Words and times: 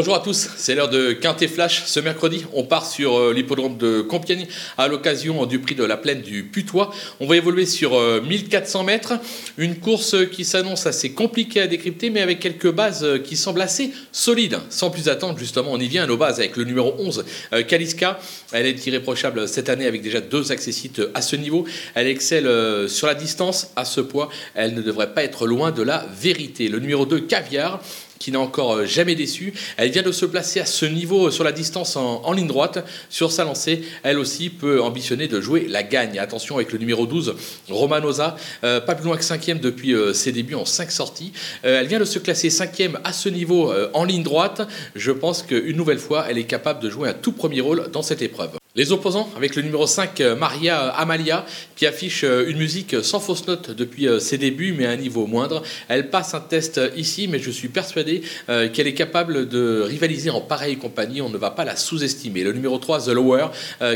Bonjour 0.00 0.14
à 0.14 0.20
tous, 0.20 0.48
c'est 0.56 0.74
l'heure 0.74 0.88
de 0.88 1.12
Quintet 1.12 1.46
Flash. 1.46 1.82
Ce 1.84 2.00
mercredi, 2.00 2.46
on 2.54 2.64
part 2.64 2.86
sur 2.86 3.18
euh, 3.18 3.34
l'hippodrome 3.34 3.76
de 3.76 4.00
Compiègne 4.00 4.46
à 4.78 4.88
l'occasion 4.88 5.44
du 5.44 5.58
prix 5.58 5.74
de 5.74 5.84
la 5.84 5.98
plaine 5.98 6.22
du 6.22 6.44
Putois. 6.44 6.90
On 7.20 7.26
va 7.26 7.36
évoluer 7.36 7.66
sur 7.66 8.00
1400 8.22 8.80
euh, 8.80 8.84
mètres, 8.84 9.12
une 9.58 9.76
course 9.76 10.16
qui 10.32 10.46
s'annonce 10.46 10.86
assez 10.86 11.12
compliquée 11.12 11.60
à 11.60 11.66
décrypter, 11.66 12.08
mais 12.08 12.22
avec 12.22 12.40
quelques 12.40 12.72
bases 12.72 13.04
euh, 13.04 13.18
qui 13.18 13.36
semblent 13.36 13.60
assez 13.60 13.92
solides. 14.10 14.58
Sans 14.70 14.88
plus 14.88 15.10
attendre, 15.10 15.38
justement, 15.38 15.72
on 15.72 15.78
y 15.78 15.86
vient 15.86 16.04
à 16.04 16.06
nos 16.06 16.16
bases 16.16 16.38
avec 16.38 16.56
le 16.56 16.64
numéro 16.64 16.94
11, 16.96 17.26
Kaliska. 17.68 18.18
Elle 18.52 18.64
est 18.64 18.86
irréprochable 18.86 19.46
cette 19.48 19.68
année 19.68 19.86
avec 19.86 20.00
déjà 20.00 20.22
deux 20.22 20.50
accessites 20.50 21.02
à 21.12 21.20
ce 21.20 21.36
niveau. 21.36 21.66
Elle 21.94 22.06
excelle 22.06 22.48
sur 22.88 23.06
la 23.06 23.14
distance 23.14 23.68
à 23.76 23.84
ce 23.84 24.00
poids. 24.00 24.30
Elle 24.54 24.72
ne 24.72 24.80
devrait 24.80 25.12
pas 25.12 25.24
être 25.24 25.46
loin 25.46 25.72
de 25.72 25.82
la 25.82 26.06
vérité. 26.18 26.68
Le 26.68 26.78
numéro 26.78 27.04
2, 27.04 27.20
Caviar 27.20 27.82
qui 28.20 28.30
n'a 28.30 28.38
encore 28.38 28.74
euh, 28.74 28.84
jamais 28.84 29.16
déçu. 29.16 29.52
Elle 29.76 29.90
vient 29.90 30.02
de 30.02 30.12
se 30.12 30.26
placer 30.26 30.60
à 30.60 30.66
ce 30.66 30.84
niveau 30.84 31.26
euh, 31.26 31.30
sur 31.32 31.42
la 31.42 31.52
distance 31.52 31.96
en, 31.96 32.32
ligne 32.32 32.46
droite. 32.46 32.84
Sur 33.08 33.32
sa 33.32 33.44
lancée, 33.44 33.82
elle 34.04 34.18
aussi 34.18 34.50
peut 34.50 34.80
ambitionner 34.80 35.26
de 35.26 35.40
jouer 35.40 35.66
la 35.68 35.82
gagne. 35.82 36.18
Attention 36.18 36.56
avec 36.56 36.70
le 36.70 36.78
numéro 36.78 37.06
12, 37.06 37.34
Romanosa, 37.70 38.36
euh, 38.62 38.80
pas 38.80 38.94
plus 38.94 39.06
loin 39.06 39.16
que 39.16 39.24
5 39.24 39.40
depuis 39.60 39.94
ses 40.12 40.32
débuts 40.32 40.54
en 40.54 40.66
5 40.66 40.90
sorties. 40.90 41.32
elle 41.62 41.86
vient 41.86 41.98
de 41.98 42.04
se 42.04 42.18
classer 42.18 42.50
5 42.50 42.90
à 43.04 43.12
ce 43.14 43.30
niveau 43.30 43.72
en 43.94 44.04
ligne 44.04 44.22
droite. 44.22 44.68
Je 44.94 45.12
pense 45.12 45.42
qu'une 45.42 45.76
nouvelle 45.76 45.98
fois, 45.98 46.26
elle 46.28 46.36
est 46.36 46.44
capable 46.44 46.80
de 46.82 46.90
jouer 46.90 47.08
un 47.08 47.14
tout 47.14 47.32
premier 47.32 47.62
rôle 47.62 47.88
dans 47.90 48.02
cette 48.02 48.20
épreuve. 48.20 48.59
Les 48.76 48.92
opposants 48.92 49.28
avec 49.36 49.56
le 49.56 49.62
numéro 49.62 49.84
5, 49.84 50.20
euh, 50.20 50.36
Maria 50.36 50.90
Amalia, 50.90 51.44
qui 51.74 51.86
affiche 51.86 52.22
euh, 52.22 52.48
une 52.48 52.56
musique 52.56 53.02
sans 53.02 53.18
fausse 53.18 53.48
note 53.48 53.72
depuis 53.72 54.06
euh, 54.06 54.20
ses 54.20 54.38
débuts, 54.38 54.72
mais 54.78 54.86
à 54.86 54.90
un 54.90 54.96
niveau 54.96 55.26
moindre. 55.26 55.64
Elle 55.88 56.08
passe 56.08 56.34
un 56.34 56.40
test 56.40 56.80
ici, 56.96 57.26
mais 57.26 57.40
je 57.40 57.50
suis 57.50 57.66
persuadé 57.66 58.22
qu'elle 58.46 58.86
est 58.86 58.94
capable 58.94 59.48
de 59.48 59.82
rivaliser 59.82 60.30
en 60.30 60.40
pareille 60.40 60.76
compagnie. 60.76 61.20
On 61.20 61.30
ne 61.30 61.36
va 61.36 61.50
pas 61.50 61.64
la 61.64 61.74
sous-estimer. 61.74 62.44
Le 62.44 62.52
numéro 62.52 62.78
3, 62.78 63.06
The 63.06 63.08
Lower, 63.08 63.46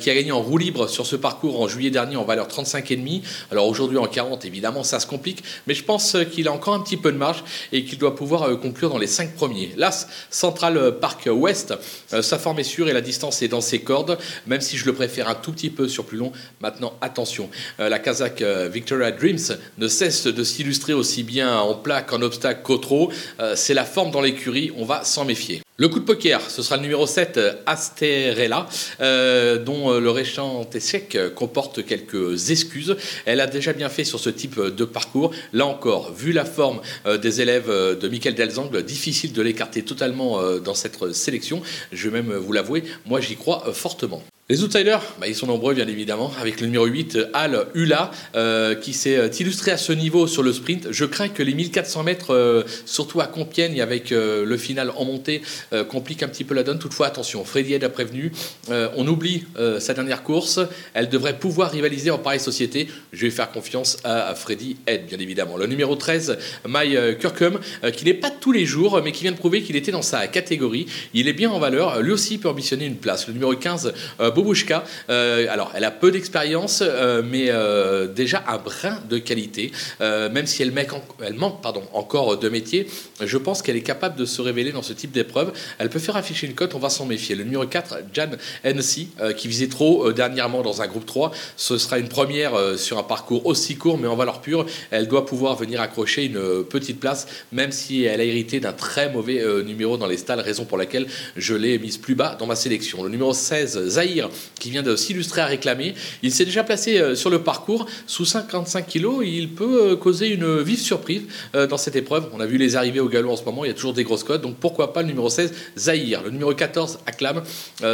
qui 0.00 0.10
a 0.10 0.14
gagné 0.14 0.32
en 0.32 0.42
roue 0.42 0.58
libre 0.58 0.88
sur 0.88 1.06
ce 1.06 1.16
parcours 1.16 1.60
en 1.60 1.68
juillet 1.68 1.90
dernier 1.90 2.16
en 2.16 2.24
valeur 2.24 2.48
35,5. 2.48 3.22
Alors 3.50 3.66
aujourd'hui 3.68 3.98
en 3.98 4.06
40, 4.06 4.44
évidemment, 4.44 4.82
ça 4.84 5.00
se 5.00 5.06
complique, 5.06 5.42
mais 5.66 5.74
je 5.74 5.84
pense 5.84 6.16
qu'il 6.32 6.48
a 6.48 6.52
encore 6.52 6.74
un 6.74 6.80
petit 6.80 6.96
peu 6.96 7.12
de 7.12 7.16
marge 7.16 7.44
et 7.72 7.84
qu'il 7.84 7.98
doit 7.98 8.16
pouvoir 8.16 8.58
conclure 8.60 8.90
dans 8.90 8.98
les 8.98 9.06
5 9.06 9.34
premiers. 9.34 9.72
L'As 9.76 10.08
Central 10.30 10.98
Park 11.00 11.28
West, 11.30 11.74
sa 12.08 12.38
forme 12.38 12.58
est 12.58 12.64
sûre 12.64 12.88
et 12.88 12.92
la 12.92 13.00
distance 13.00 13.42
est 13.42 13.48
dans 13.48 13.60
ses 13.60 13.80
cordes, 13.80 14.18
même 14.46 14.57
si 14.60 14.76
je 14.76 14.84
le 14.86 14.92
préfère 14.92 15.28
un 15.28 15.34
tout 15.34 15.52
petit 15.52 15.70
peu 15.70 15.88
sur 15.88 16.04
plus 16.04 16.18
long. 16.18 16.32
Maintenant, 16.60 16.94
attention, 17.00 17.50
euh, 17.80 17.88
la 17.88 17.98
Kazakh 17.98 18.42
euh, 18.42 18.68
Victoria 18.68 19.10
Dreams 19.10 19.38
ne 19.78 19.88
cesse 19.88 20.26
de 20.26 20.44
s'illustrer 20.44 20.92
aussi 20.92 21.22
bien 21.22 21.58
en 21.58 21.74
plat 21.74 22.02
qu'en 22.02 22.22
obstacle 22.22 22.62
qu'au 22.62 22.78
trot. 22.78 23.12
Euh, 23.40 23.54
c'est 23.56 23.74
la 23.74 23.84
forme 23.84 24.10
dans 24.10 24.20
l'écurie, 24.20 24.72
on 24.76 24.84
va 24.84 25.04
s'en 25.04 25.24
méfier. 25.24 25.62
Le 25.76 25.88
coup 25.88 26.00
de 26.00 26.04
poker, 26.04 26.40
ce 26.50 26.60
sera 26.60 26.76
le 26.76 26.82
numéro 26.82 27.06
7, 27.06 27.38
Asterella, 27.64 28.66
dont 29.64 29.96
le 29.96 30.10
récent 30.10 30.68
échec 30.74 31.16
comporte 31.36 31.86
quelques 31.86 32.50
excuses. 32.50 32.96
Elle 33.26 33.40
a 33.40 33.46
déjà 33.46 33.72
bien 33.72 33.88
fait 33.88 34.02
sur 34.02 34.18
ce 34.18 34.28
type 34.28 34.58
de 34.60 34.84
parcours. 34.84 35.30
Là 35.52 35.66
encore, 35.66 36.12
vu 36.12 36.32
la 36.32 36.44
forme 36.44 36.80
des 37.22 37.40
élèves 37.40 37.68
de 37.68 38.08
Michael 38.08 38.34
Delzang, 38.34 38.76
difficile 38.78 39.32
de 39.32 39.40
l'écarter 39.40 39.84
totalement 39.84 40.42
dans 40.58 40.74
cette 40.74 41.12
sélection. 41.12 41.62
Je 41.92 42.08
vais 42.08 42.22
même 42.22 42.34
vous 42.34 42.52
l'avouer, 42.52 42.82
moi 43.06 43.20
j'y 43.20 43.36
crois 43.36 43.72
fortement. 43.72 44.20
Les 44.50 44.62
outsiders, 44.62 45.02
bah, 45.20 45.26
ils 45.28 45.34
sont 45.34 45.46
nombreux 45.46 45.74
bien 45.74 45.86
évidemment, 45.86 46.32
avec 46.40 46.62
le 46.62 46.68
numéro 46.68 46.86
8, 46.86 47.18
Al 47.34 47.66
Hula, 47.74 48.10
euh, 48.34 48.74
qui 48.74 48.94
s'est 48.94 49.18
euh, 49.18 49.28
illustré 49.28 49.72
à 49.72 49.76
ce 49.76 49.92
niveau 49.92 50.26
sur 50.26 50.42
le 50.42 50.54
sprint. 50.54 50.88
Je 50.90 51.04
crains 51.04 51.28
que 51.28 51.42
les 51.42 51.52
1400 51.52 52.02
mètres, 52.02 52.32
euh, 52.32 52.62
surtout 52.86 53.20
à 53.20 53.26
Compiègne, 53.26 53.82
avec 53.82 54.08
le 54.08 54.56
final 54.56 54.90
en 54.96 55.04
montée, 55.04 55.42
compliquent 55.90 56.22
un 56.22 56.28
petit 56.28 56.44
peu 56.44 56.54
la 56.54 56.62
donne. 56.62 56.78
Toutefois, 56.78 57.08
attention, 57.08 57.44
Freddy 57.44 57.74
Head 57.74 57.84
a 57.84 57.90
prévenu, 57.90 58.32
on 58.70 59.06
oublie 59.06 59.44
sa 59.78 59.92
dernière 59.92 60.22
course, 60.22 60.60
elle 60.94 61.08
devrait 61.08 61.38
pouvoir 61.38 61.70
rivaliser 61.70 62.10
en 62.10 62.18
pareille 62.18 62.40
société. 62.40 62.88
Je 63.12 63.26
vais 63.26 63.30
faire 63.30 63.50
confiance 63.50 63.98
à, 64.04 64.34
Freddy 64.34 64.76
Head, 64.86 65.06
bien 65.06 65.18
évidemment. 65.18 65.56
Le 65.56 65.66
numéro 65.66 65.94
13, 65.94 66.38
My 66.66 66.96
Kirkham, 67.20 67.58
qui 67.94 68.04
n'est 68.06 68.14
pas 68.14 68.30
tous 68.30 68.52
les 68.52 68.64
jours, 68.64 69.00
mais 69.04 69.12
qui 69.12 69.24
vient 69.24 69.32
de 69.32 69.36
prouver 69.36 69.62
qu'il 69.62 69.76
était 69.76 69.92
dans 69.92 70.02
sa 70.02 70.26
catégorie. 70.26 70.86
Il 71.12 71.28
est 71.28 71.34
bien 71.34 71.50
en 71.50 71.58
valeur, 71.58 72.00
lui 72.00 72.12
aussi 72.12 72.38
peut 72.38 72.48
ambitionner 72.48 72.86
une 72.86 72.96
place. 72.96 73.26
Le 73.26 73.34
numéro 73.34 73.54
15, 73.54 73.92
Bobushka. 74.38 74.84
Euh, 75.10 75.46
alors, 75.50 75.72
elle 75.74 75.82
a 75.82 75.90
peu 75.90 76.12
d'expérience, 76.12 76.80
euh, 76.82 77.22
mais 77.24 77.46
euh, 77.48 78.06
déjà 78.06 78.44
un 78.46 78.58
brin 78.58 79.00
de 79.10 79.18
qualité. 79.18 79.72
même 80.00 80.46
si 80.46 80.62
elle, 80.62 80.72
manque 80.72 81.60
pardon, 81.60 81.82
encore 81.92 82.38
de 82.38 82.48
métier, 82.48 82.86
je 83.20 83.36
pense 83.36 83.62
qu'elle 83.62 83.76
est 83.76 83.82
capable 83.82 84.16
de 84.16 84.24
se 84.24 84.40
révéler 84.40 84.70
dans 84.70 84.82
ce 84.82 84.92
type 84.92 85.10
d'épreuve. 85.10 85.52
Elle 85.78 85.88
peut 85.88 85.98
faire 85.98 86.16
afficher 86.16 86.46
une 86.46 86.54
cote, 86.54 86.74
on 86.74 86.78
va 86.78 86.88
s'en 86.88 87.04
méfier. 87.04 87.34
Le 87.34 87.42
numéro 87.42 87.66
4, 87.66 87.98
Jan 88.12 88.30
NC, 88.64 89.08
qui 89.36 89.48
visait 89.48 89.68
trop 89.68 90.12
dernièrement 90.12 90.62
dans 90.62 90.82
un 90.82 90.86
groupe 90.86 91.06
3. 91.06 91.32
Ce 91.56 91.78
sera 91.78 91.98
une 91.98 92.08
première 92.08 92.52
sur 92.76 92.98
un 92.98 93.02
parcours 93.02 93.46
aussi 93.46 93.76
court, 93.76 93.98
mais 93.98 94.06
en 94.06 94.16
valeur 94.16 94.40
pure. 94.40 94.66
Elle 94.90 95.08
doit 95.08 95.26
pouvoir 95.26 95.56
venir 95.56 95.80
accrocher 95.80 96.26
une 96.26 96.64
petite 96.64 97.00
place, 97.00 97.26
même 97.50 97.72
si 97.72 98.04
elle 98.04 98.20
a 98.20 98.24
hérité 98.24 98.60
d'un 98.60 98.72
très 98.72 99.10
mauvais 99.10 99.42
numéro 99.64 99.96
dans 99.96 100.06
les 100.06 100.16
stalles, 100.16 100.40
raison 100.40 100.64
pour 100.64 100.78
laquelle 100.78 101.06
je 101.36 101.54
l'ai 101.54 101.78
mise 101.78 101.98
plus 101.98 102.14
bas 102.14 102.36
dans 102.38 102.46
ma 102.46 102.56
sélection. 102.56 103.02
Le 103.02 103.08
numéro 103.08 103.32
16, 103.32 103.88
Zahir, 103.88 104.27
qui 104.58 104.70
vient 104.70 104.82
de 104.82 104.96
s'illustrer 104.96 105.40
à 105.40 105.46
réclamer. 105.46 105.94
Il 106.22 106.32
s'est 106.32 106.44
déjà 106.44 106.64
placé 106.64 106.98
euh, 106.98 107.14
sur 107.14 107.30
le 107.30 107.42
parcours 107.42 107.86
sous 108.06 108.24
55 108.24 108.86
kg. 108.86 109.08
Il 109.24 109.50
peut 109.50 109.92
euh, 109.92 109.96
causer 109.96 110.28
une 110.28 110.60
vive 110.62 110.80
surprise 110.80 111.22
euh, 111.54 111.66
dans 111.66 111.76
cette 111.76 111.96
épreuve. 111.96 112.28
On 112.32 112.40
a 112.40 112.46
vu 112.46 112.58
les 112.58 112.76
arrivées 112.76 113.00
au 113.00 113.08
galop 113.08 113.30
en 113.30 113.36
ce 113.36 113.44
moment. 113.44 113.64
Il 113.64 113.68
y 113.68 113.70
a 113.70 113.74
toujours 113.74 113.92
des 113.92 114.04
grosses 114.04 114.24
codes. 114.24 114.42
Donc 114.42 114.56
pourquoi 114.56 114.92
pas 114.92 115.02
le 115.02 115.08
numéro 115.08 115.28
16, 115.28 115.52
Zahir. 115.76 116.22
Le 116.22 116.30
numéro 116.30 116.54
14, 116.54 117.00
Acclame. 117.06 117.42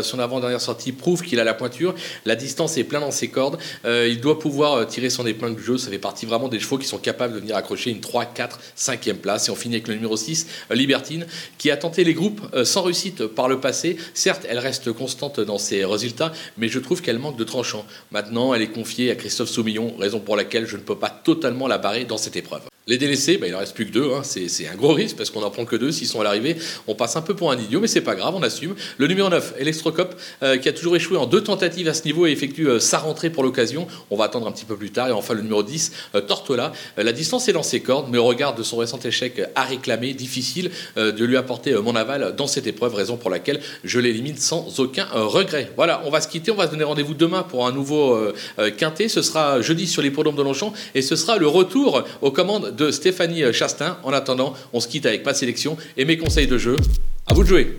Son 0.03 0.19
avant-dernière 0.19 0.61
sortie 0.61 0.93
prouve 0.93 1.23
qu'il 1.23 1.41
a 1.41 1.45
la 1.45 1.55
pointure. 1.55 1.95
La 2.25 2.37
distance 2.37 2.77
est 2.77 2.85
plein 2.85 3.01
dans 3.01 3.11
ses 3.11 3.29
cordes. 3.29 3.59
Il 3.85 4.21
doit 4.21 4.39
pouvoir 4.39 4.87
tirer 4.87 5.11
son 5.11 5.27
épingle 5.27 5.57
du 5.57 5.63
jeu. 5.63 5.79
Ça 5.79 5.91
fait 5.91 5.99
partie 5.99 6.27
vraiment 6.27 6.49
des 6.49 6.59
chevaux 6.59 6.79
qui 6.79 6.87
sont 6.87 6.99
capables 6.99 7.35
de 7.35 7.41
venir 7.41 7.57
accrocher 7.57 7.91
une 7.91 8.01
3, 8.01 8.27
4, 8.27 8.61
5e 8.77 9.15
place. 9.15 9.49
Et 9.49 9.51
on 9.51 9.57
finit 9.57 9.77
avec 9.77 9.89
le 9.89 9.95
numéro 9.95 10.17
6, 10.17 10.47
Libertine, 10.71 11.27
qui 11.59 11.71
a 11.71 11.77
tenté 11.77 12.05
les 12.05 12.15
groupes 12.15 12.41
sans 12.65 12.83
réussite 12.83 13.27
par 13.27 13.49
le 13.49 13.61
passé. 13.61 13.97
Certes, 14.15 14.47
elle 14.49 14.59
reste 14.59 14.93
constante 14.93 15.41
dans 15.41 15.59
ses 15.59 15.85
résultats, 15.85 16.24
mais 16.57 16.69
je 16.69 16.79
trouve 16.79 17.03
qu'elle 17.03 17.19
manque 17.19 17.37
de 17.37 17.45
tranchant. 17.45 17.85
Maintenant, 18.11 18.55
elle 18.55 18.63
est 18.63 18.73
confiée 18.73 19.11
à 19.11 19.17
Christophe 19.17 19.51
Saumillon, 19.51 19.95
raison 19.99 20.21
pour 20.21 20.37
laquelle 20.37 20.67
je 20.67 20.77
ne 20.77 20.83
peux 20.83 20.99
pas 20.99 21.11
totalement 21.11 21.69
la 21.69 21.79
barrer 21.79 22.05
dans 22.05 22.19
cette 22.19 22.37
épreuve. 22.37 22.63
Les 22.87 22.99
délaissés, 22.99 23.39
bah, 23.39 23.47
il 23.47 23.55
en 23.55 23.61
reste 23.61 23.75
plus 23.75 23.87
que 23.87 23.93
deux. 23.93 24.13
Hein. 24.13 24.21
C'est 24.25 24.69
un 24.69 24.75
gros 24.75 24.93
risque 24.93 25.17
parce 25.17 25.31
qu'on 25.31 25.41
n'en 25.41 25.51
prend 25.51 25.65
que 25.65 25.75
deux. 25.75 25.91
S'ils 25.91 26.07
sont 26.07 26.21
à 26.21 26.25
l'arrivée, 26.25 26.55
on 26.87 26.95
passe 26.95 27.17
un 27.17 27.23
peu 27.23 27.35
pour 27.35 27.51
un 27.51 27.59
idiot, 27.59 27.81
mais 27.81 27.87
c'est 27.87 28.03
pas 28.03 28.15
grave, 28.15 28.35
on 28.37 28.43
assume. 28.43 28.75
Le 28.99 29.07
numéro 29.07 29.31
9, 29.31 29.55
Electrocop, 29.59 30.15
euh, 30.43 30.59
qui 30.59 30.69
a 30.69 30.73
toujours 30.75 30.95
échoué 30.95 31.17
en 31.17 31.25
deux 31.25 31.43
tentatives 31.43 31.89
à 31.89 31.95
ce 31.95 32.05
niveau 32.05 32.27
et 32.27 32.31
effectue 32.31 32.69
euh, 32.69 32.81
sa 32.81 32.99
rentrée 32.99 33.31
pour 33.31 33.43
l'occasion. 33.43 33.87
On 34.11 34.19
va 34.19 34.27
attendre 34.27 34.47
un 34.47 34.53
petit 34.53 34.67
peu 34.67 34.77
plus 34.77 34.91
tard. 34.91 35.09
Et 35.09 35.13
enfin, 35.13 35.33
le 35.33 35.41
numéro 35.41 35.63
10, 35.63 35.93
euh, 36.15 36.21
Tortola. 36.21 36.73
la 36.99 37.13
distance 37.13 37.49
est 37.49 37.55
dans 37.55 37.63
ses 37.63 37.81
cordes, 37.81 38.09
mais 38.11 38.19
au 38.19 38.25
regard 38.25 38.55
de 38.55 38.63
son 38.63 38.77
récent 38.77 38.99
échec 39.03 39.41
à 39.55 39.63
réclamer, 39.63 40.13
difficile 40.13 40.71
de 40.97 41.25
lui 41.25 41.39
apporter 41.39 41.73
mon 41.75 41.97
aval 41.97 42.35
dans 42.37 42.47
cette 42.47 42.67
épreuve, 42.67 42.95
raison 42.95 43.17
pour 43.17 43.31
laquelle 43.31 43.61
je 43.83 43.99
l'élimine 43.99 44.37
sans 44.37 44.79
aucun 44.79 45.07
regret. 45.13 45.73
Voilà, 45.77 46.03
on 46.05 46.11
va 46.11 46.21
se 46.21 46.29
quitter. 46.29 46.51
On 46.51 46.57
va 46.57 46.67
se 46.67 46.73
donner 46.73 46.85
rendez-vous 46.85 47.15
demain 47.15 47.43
pour 47.43 47.67
un 47.67 47.73
nouveau 47.73 48.19
quintet. 48.77 49.09
Ce 49.09 49.23
sera 49.23 49.61
jeudi 49.61 49.87
sur 49.87 50.03
les 50.03 50.09
l'hippodrome 50.09 50.37
de 50.37 50.43
Longchamp 50.43 50.73
et 50.95 51.03
ce 51.03 51.17
sera 51.17 51.39
le 51.39 51.47
retour 51.47 52.05
aux 52.21 52.31
commandes 52.31 52.74
de 52.77 52.91
Stéphanie 52.91 53.53
Chastain. 53.53 53.99
En 54.03 54.13
attendant, 54.13 54.55
on 54.73 54.81
se 54.81 54.89
quitte 54.89 55.07
avec 55.07 55.25
ma 55.25 55.35
sélection 55.35 55.77
et 55.97 56.05
mes 56.05 56.19
conseils 56.19 56.47
de 56.47 56.59
jeu. 56.59 56.77
À 57.27 57.35
vous 57.35 57.43
de 57.43 57.49
jouer. 57.49 57.79